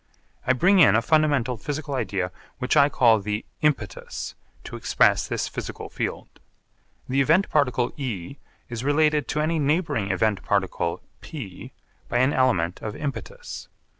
I 0.47 0.53
bring 0.53 0.79
in 0.79 0.95
a 0.95 1.01
fundamental 1.03 1.57
physical 1.57 1.93
idea 1.93 2.31
which 2.57 2.75
I 2.75 2.89
call 2.89 3.19
the 3.19 3.45
'impetus' 3.61 4.33
to 4.63 4.75
express 4.75 5.27
this 5.27 5.47
physical 5.47 5.89
field. 5.89 6.39
The 7.07 7.21
event 7.21 7.51
particle 7.51 7.93
E 7.97 8.37
is 8.67 8.83
related 8.83 9.27
to 9.27 9.41
any 9.41 9.59
neighbouring 9.59 10.09
event 10.09 10.41
particle 10.41 11.03
P 11.19 11.71
by 12.09 12.17
an 12.17 12.33
element 12.33 12.81
of 12.81 12.95
impetus. 12.95 13.67